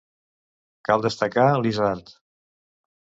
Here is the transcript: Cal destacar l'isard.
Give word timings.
Cal 0.89 1.05
destacar 1.05 1.45
l'isard. 1.65 2.11